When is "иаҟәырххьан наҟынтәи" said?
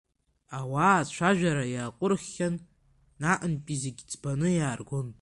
1.73-3.75